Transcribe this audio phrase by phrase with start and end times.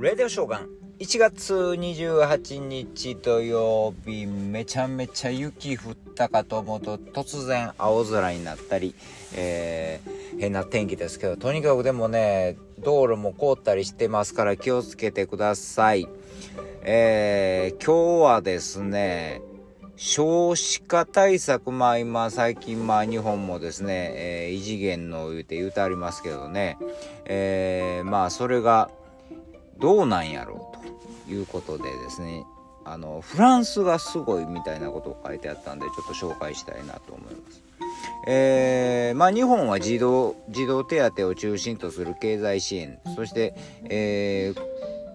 [0.00, 0.68] レディオショーガン。
[1.00, 8.94] 1月28日土曜日めちゃめちゃ雪降ったかと思うと突然青空になったり、
[9.34, 16.06] えー、変な天気ですけどとにかくでもね道路も凍ったりしてますから気をつけてください。
[16.82, 19.42] えー、今日はですね
[19.96, 26.78] 少子化対策、まあ今最近まあ日本もですね、えー、異次元の言うて言うてありますけどね、
[27.24, 28.92] えー、まあそれが
[29.78, 32.44] どうなんやろうということでですね、
[32.84, 37.62] あの、フランスがすごいみたいなことを書いてあったんで、ちょっと紹介したいなと思います。
[38.26, 43.54] えー、まあ日本は児童、児童手当を中心とする経済支援、そして、
[43.84, 44.60] えー、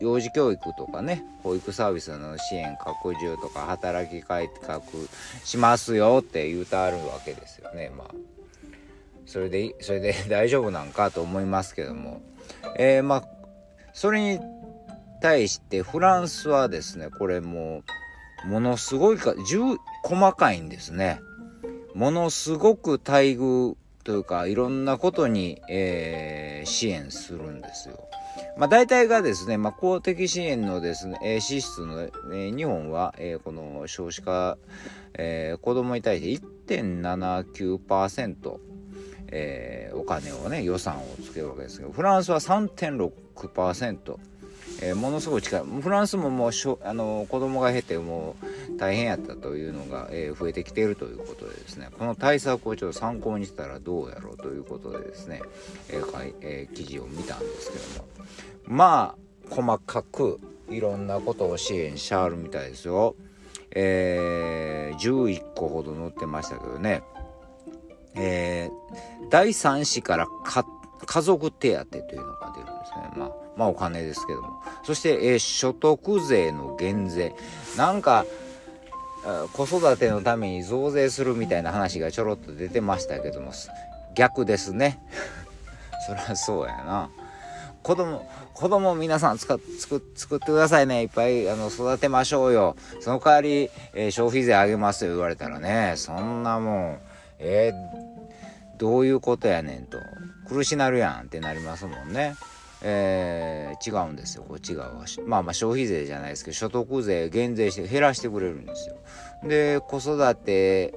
[0.00, 4.82] 幼児教育とかね保育サービスの支援拡充とか働き改革
[5.44, 8.08] しますよって言うたあるわけですよねまあ
[9.26, 12.22] それでそれで大丈夫なんかと思いますけども
[12.76, 13.39] えー、まあ
[13.92, 14.40] それに
[15.20, 17.82] 対してフランスはですねこれも
[18.44, 21.20] うものすごいか10細かいんですね。
[21.94, 28.08] ものすごく待遇というかいろんなことに、えー、支援するんですよ。
[28.56, 34.56] まあ、大体がですね、まあ、公的支援のですね、支出の、えー、日本は、えー、この少子化、
[35.14, 38.58] えー、子供に対して1.79%、
[39.32, 43.12] えー、お金をね、予算をつけるわけですけど、フランスは3.6%、
[44.82, 45.62] えー、ものすごい近い。
[45.82, 55.42] フランスももうしょあの子供が減ってもう大変やったというのが、えー、増えてきているということでですね、この対策をちょっと参考にしたらどうやろうということでですね、
[55.90, 58.08] えーえー、記事を見たんですけども、
[58.66, 59.14] ま
[59.50, 63.16] あ、細かくいろんなことを支援しはるみたいですよ。
[63.72, 67.02] えー、11個ほど載ってましたけどね、
[68.14, 70.26] えー、第3子から
[71.06, 72.39] 家族手当というの。
[73.16, 74.48] まあ、まあお金ですけども。
[74.84, 77.34] そして、えー、所得税の減税。
[77.76, 78.24] なんか、
[79.52, 83.52] 子育てのために増税するみたいな話がちょろっと出てましたけども、
[84.14, 84.98] 逆ですね。
[86.06, 87.10] そりゃそうやな。
[87.82, 91.02] 子供、子供皆さん作作作ってくださいね。
[91.02, 92.76] いっぱいあの育てましょうよ。
[93.00, 96.98] その代わり、えー、消費税上げますよ言われたらね、そんなもん、
[97.38, 99.98] えー、どういうことやねんと。
[100.48, 102.36] 苦しなるやんってなりますもんね。
[102.82, 104.44] えー、違うんですよ。
[104.48, 105.04] こっち側は。
[105.26, 108.96] まあまあ消費税じゃないですけど所得税減税して減らしてくれるんですよ。
[109.44, 110.94] で子育て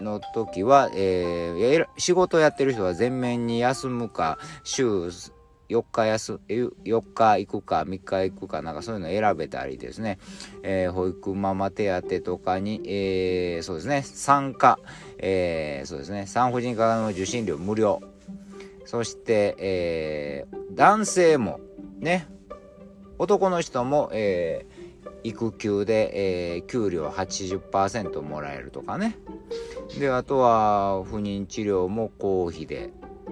[0.00, 5.10] の時は、えー、仕事やってる人は全面に休むか週
[5.68, 10.18] 4日休4日行くか3日行くかなんかそういうの選べたりですね、
[10.62, 14.02] えー、保育ママ手当とかに、えー、そうですね。
[14.02, 14.78] 産科、
[15.18, 16.26] えー、そうですね。
[16.26, 18.00] 産婦人科の受診料無料。
[18.86, 21.60] そして、えー、男性も
[21.98, 22.26] ね
[23.18, 29.18] 男の人も、えー、育休で、えー、給料80%もらえるとかね。
[29.98, 32.90] であとは不妊治療も公費で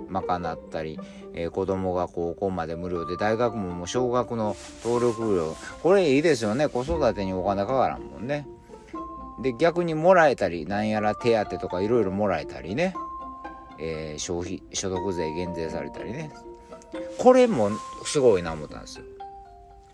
[0.08, 0.98] 賄ったり、
[1.34, 5.56] えー、子供が高校まで無料で大学ももう小学の登録料。
[5.82, 6.68] これいいですよね。
[6.68, 8.46] 子育てにお金かからんもんね。
[9.42, 12.94] で逆にもらえたりなんやら手当とかいろいろもらえたりね、
[13.78, 16.30] えー、消費所得税減税されたりね
[17.18, 17.70] これも
[18.04, 19.04] すごいな思ったんですよ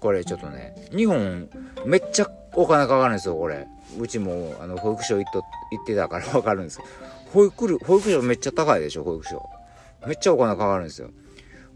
[0.01, 1.49] これちょっとね日本
[1.85, 3.67] めっちゃお金かかるんですよこれ
[3.99, 5.43] うちもあの保育所行っと
[5.73, 6.81] 行ってたから 分かるんです
[7.33, 9.43] 保育保育所めっちゃ高いでしょ保育所
[10.07, 11.11] めっちゃお金かかるんですよ。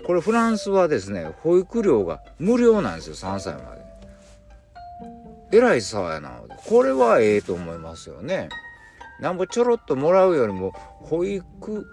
[0.07, 3.85] これフランスはですね、保育料が無料なんですよ、3歳まで。
[5.53, 6.41] えらいさやな。
[6.67, 8.49] これはええと思いますよね。
[9.21, 11.87] なんぼちょろっともらうよりも、保育、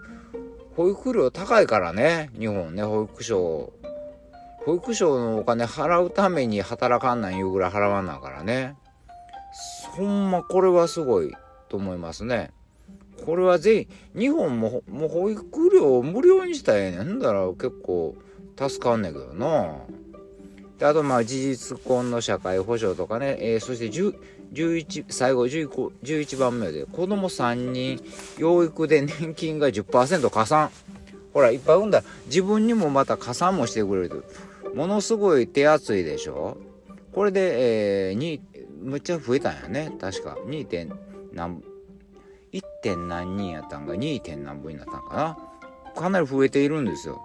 [0.76, 3.72] 保育料高いからね、日本ね、保育所。
[4.64, 8.76] 保育所のお金払うために働かんなんいうぐらい払わんなからね。
[9.96, 11.34] ほんまこれはすごい
[11.68, 12.52] と思いますね。
[13.24, 18.16] これはぜひ、日本も、もう保育料を無料にしたらええねんだら結構
[18.56, 19.76] 助かんねんけどな。
[20.84, 25.68] あとまあ事実婚の社会保障とかね、えー、そして11、最後 11,
[26.02, 28.02] 11番目で子供3人
[28.38, 30.70] 養育で年金が10%加算。
[31.32, 34.22] ほら、いっぱい産んだ自分にもまた加算もしてくれると。
[34.74, 36.56] ものすごい手厚いでしょ
[37.12, 38.40] これで、えー、2、
[38.82, 39.92] むっちゃ増えたんやね。
[40.00, 40.36] 確か。
[40.46, 40.66] 2.
[40.66, 40.92] 点
[41.32, 41.62] 何
[42.52, 42.62] 1.
[42.82, 44.20] 点何人やったんが 2.
[44.20, 45.51] 点何分になったんかな
[45.94, 47.20] かなり増えているんですよ。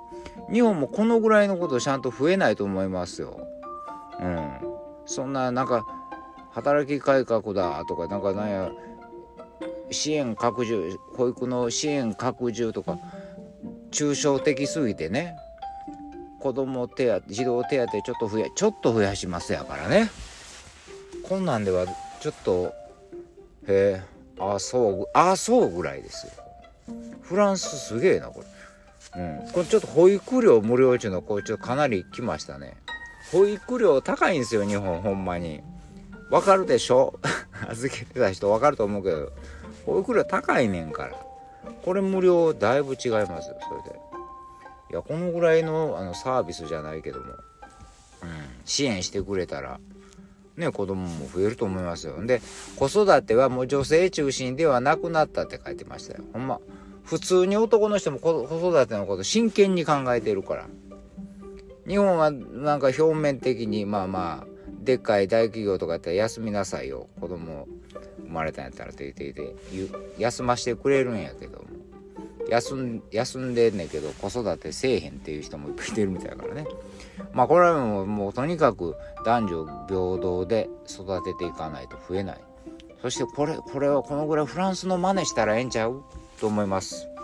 [0.52, 3.40] 日本もこのぐらいのことちゃんと増えないと思いますよ。
[4.20, 4.60] うん。
[5.06, 5.86] そんななんか
[6.52, 8.72] 働き改革だとかなんかなんや
[9.92, 12.98] 支援拡充保育の支援拡充とか
[13.92, 15.38] 抽象的すぎてね
[16.42, 20.10] 子供手当児童手当ちょっと増やちょっと増やしますやからね。
[21.24, 21.86] こんなんでは
[22.22, 22.74] ちょっと
[23.68, 24.02] へえ
[24.40, 26.34] あそうあそうぐらいですよ。
[27.22, 28.57] フランスすげえなこれ。
[29.16, 29.52] うん。
[29.54, 32.76] これちょっと保育料無料中のこれちょっとかなり来ましたね。
[33.32, 35.62] 保育料高いんですよ日本ほんまに。
[36.32, 37.20] わかるでしょ？
[37.70, 39.32] 預けてた人わかると思うけど。
[39.86, 41.16] 保育料高いねんから。
[41.84, 44.00] これ無料だいぶ違いますよそれで。
[44.92, 47.36] いやこのぐらいのあのサービスじゃないけども、うん、
[48.64, 49.82] 支援してくれたら
[50.56, 52.26] ね子供も増えると思いますよ。
[52.26, 52.42] で
[52.78, 56.24] 子育てはもう女性中心ではなくなったって書いてましたよ。
[56.32, 56.60] ほんま。
[57.08, 60.68] 普通に男の人も子育てのこと真剣に考えてるから。
[61.88, 64.48] 日本はなんか表面的にまあまあ
[64.84, 67.08] でっかい大企業とかやったら休みなさいよ。
[67.22, 67.66] 子供
[68.24, 69.56] 生まれたんやったらって言って
[70.18, 71.66] 休ましてくれるんやけども。
[72.50, 76.66] 休ん休んでんねんけど子育てせえへんっていう人もいっぱいいてるみたいだからね。
[77.32, 78.96] まあこれはもうもうとにかく
[79.26, 82.38] 男女平等で育てていかないと増えない。
[83.02, 86.04] そしてこれこれはこのぐらいフランスの真似したらええんちゃう？
[86.38, 87.17] と思います。